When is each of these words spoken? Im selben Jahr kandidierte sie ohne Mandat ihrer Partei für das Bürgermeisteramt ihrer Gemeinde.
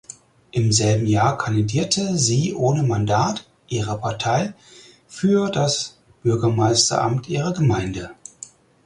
Im 0.49 0.71
selben 0.71 1.05
Jahr 1.05 1.37
kandidierte 1.37 2.17
sie 2.17 2.55
ohne 2.55 2.81
Mandat 2.81 3.45
ihrer 3.67 3.99
Partei 3.99 4.55
für 5.07 5.51
das 5.51 5.99
Bürgermeisteramt 6.23 7.29
ihrer 7.29 7.53
Gemeinde. 7.53 8.09